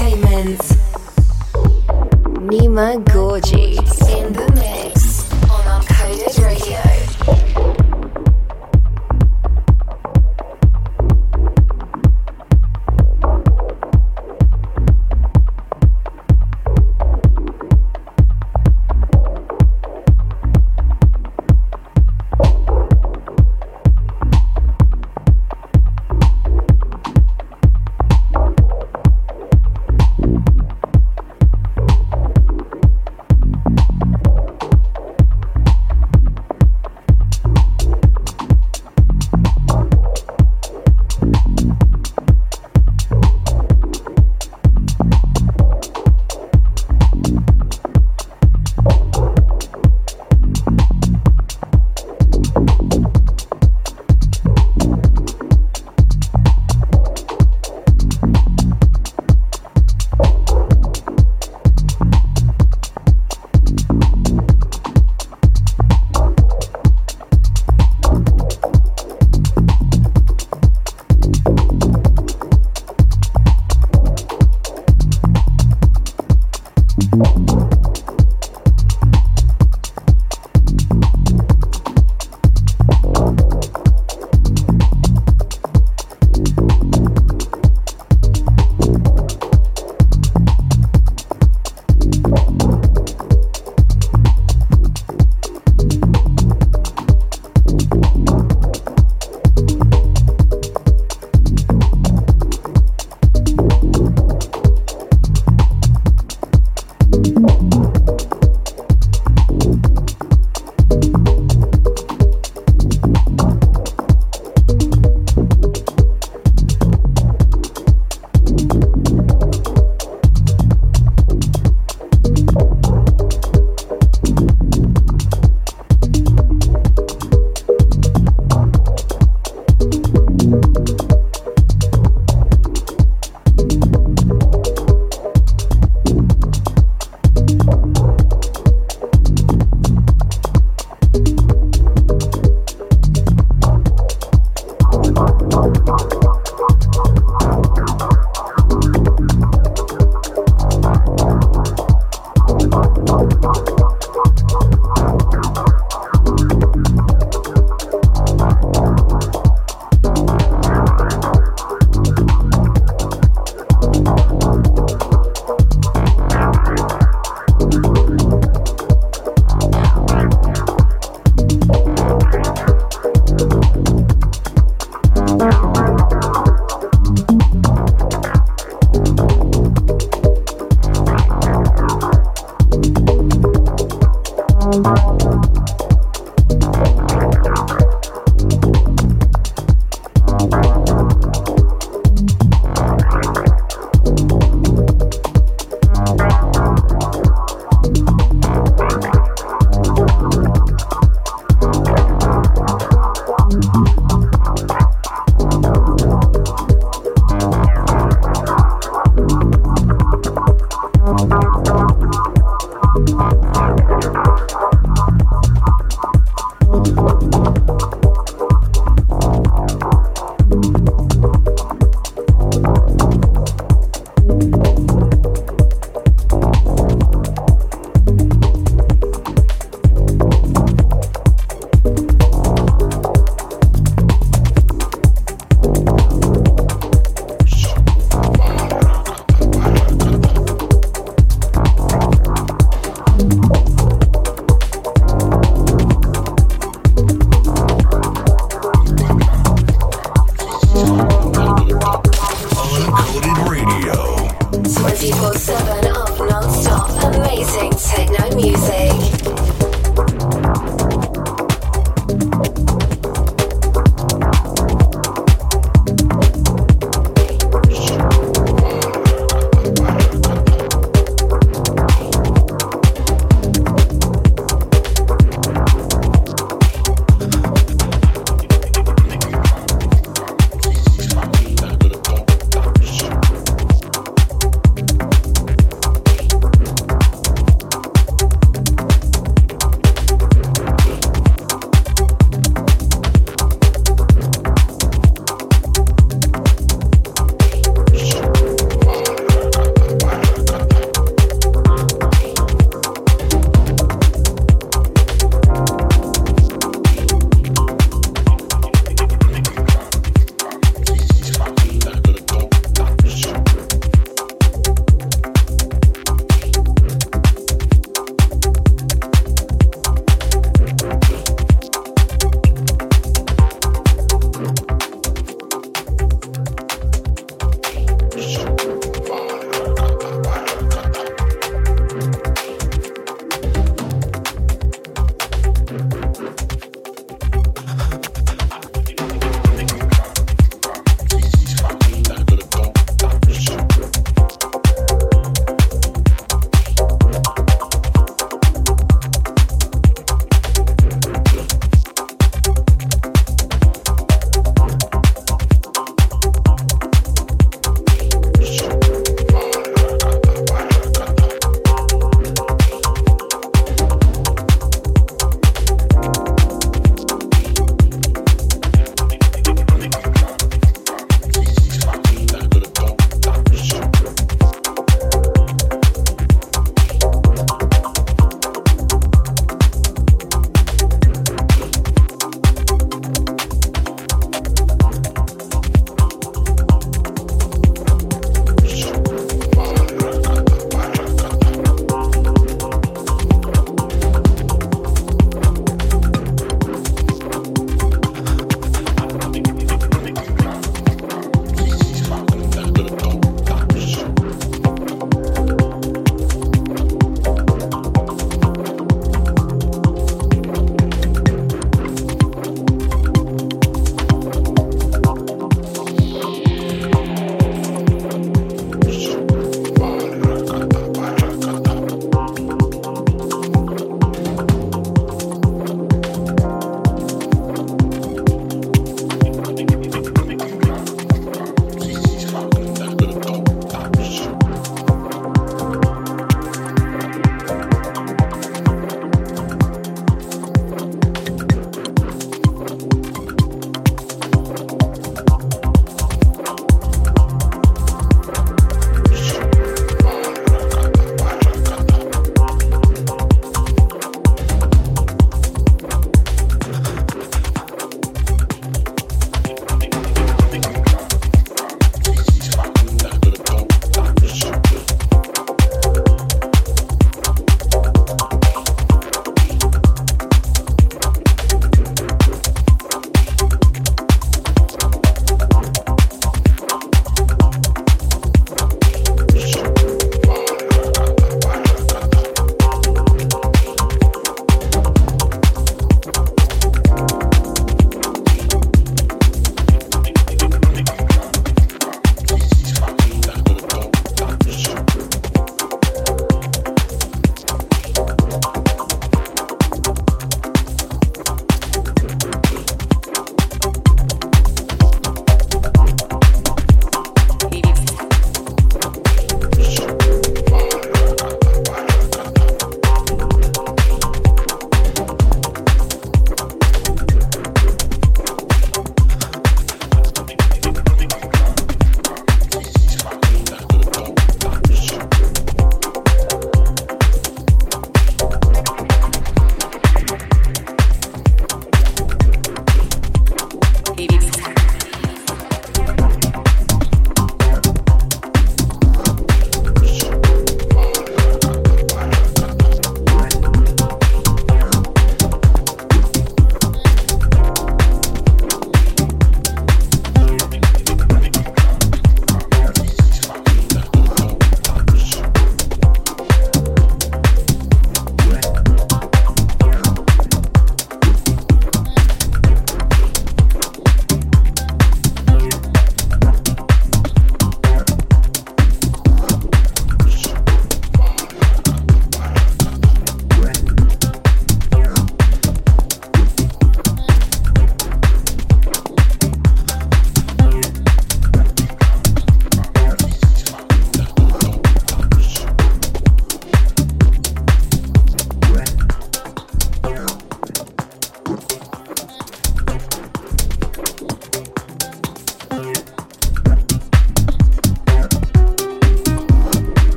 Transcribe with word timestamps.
Entertainment. 0.00 0.60
Nima 2.48 2.96
Gorgie 3.04 3.76
in 4.08 4.32
the 4.32 4.50
mix 4.54 4.89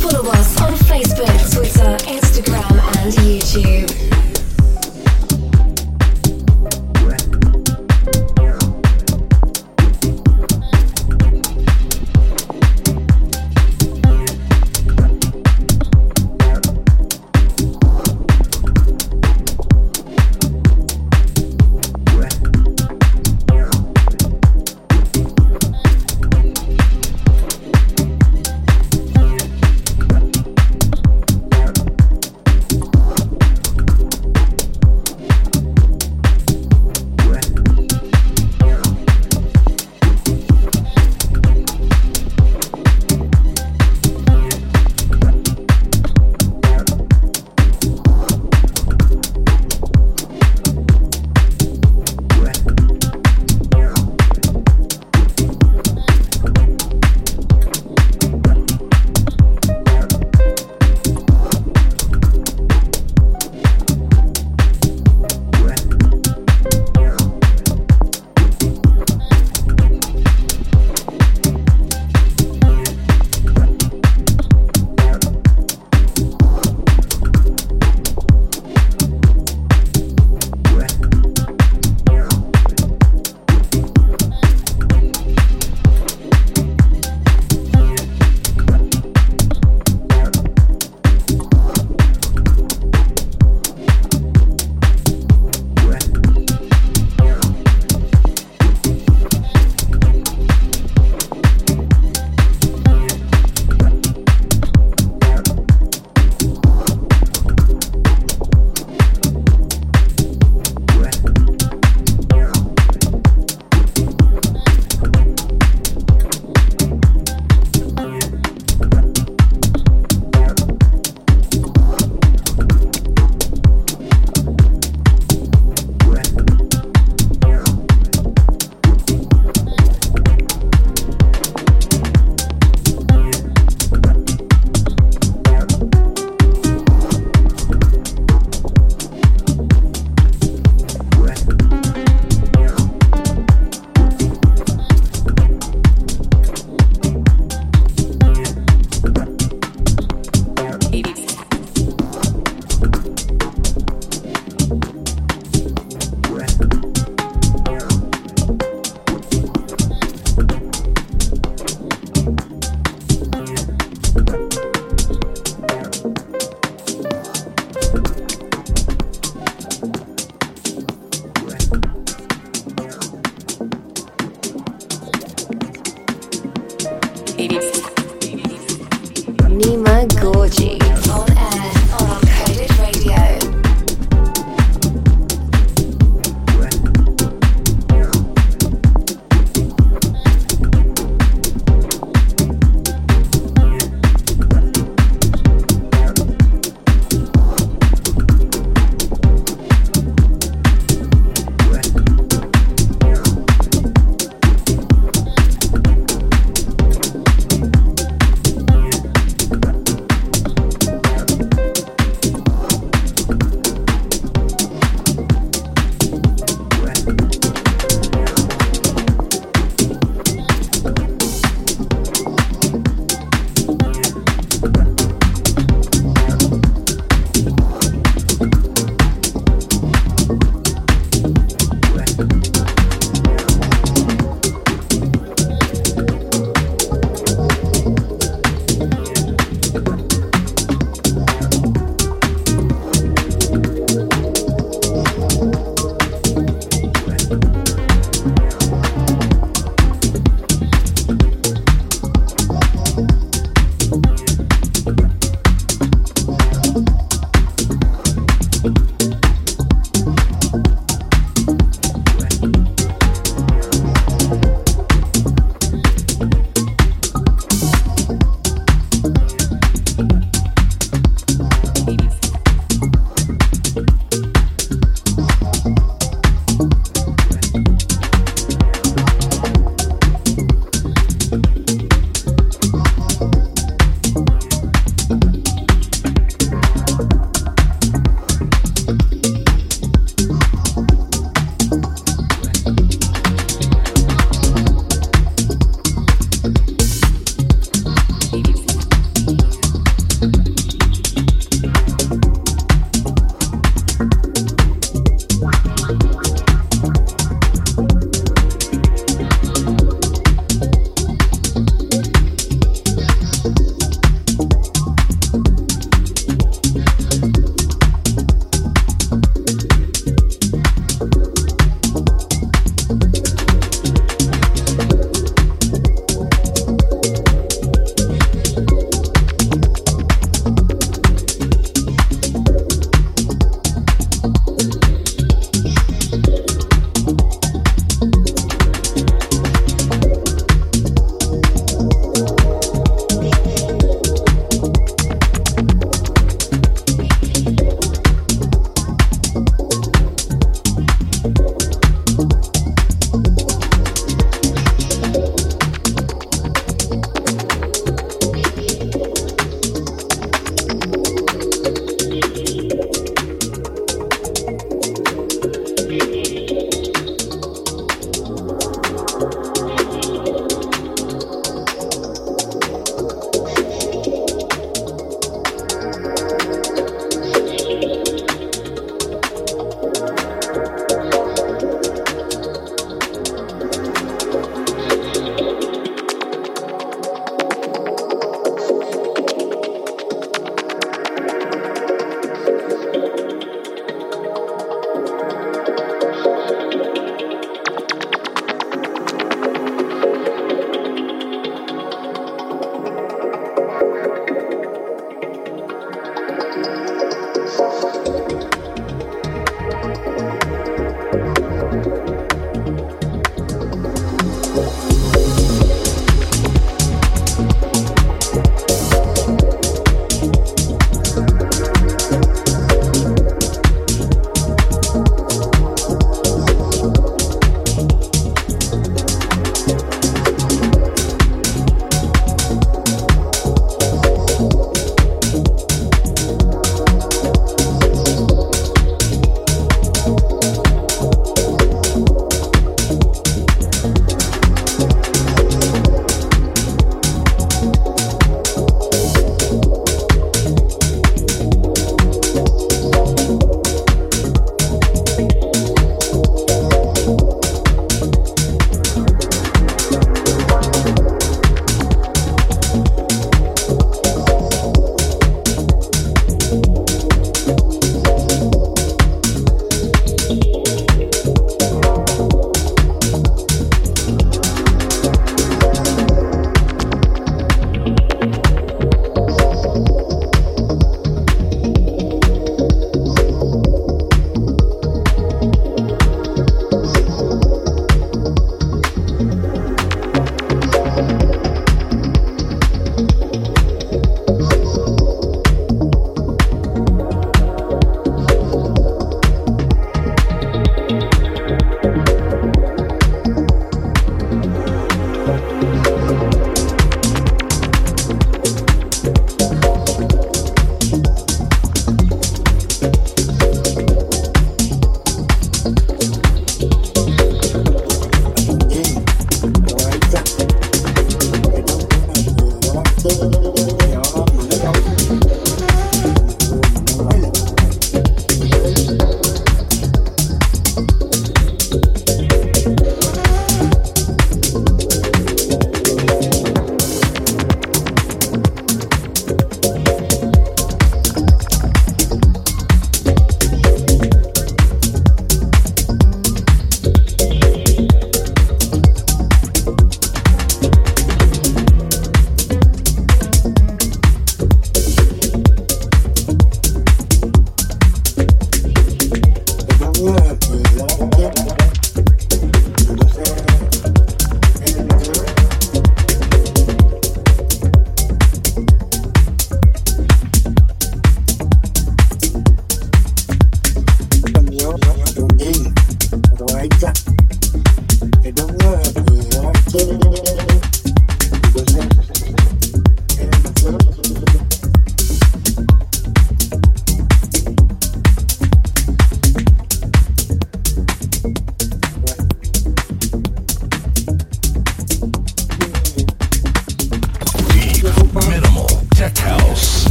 Follow 0.00 0.30
us 0.30 0.58
on 0.62 0.72
Facebook, 0.88 1.52
Twitter, 1.52 1.96
Instagram, 2.06 2.80
and 2.96 3.12
YouTube. 3.12 4.13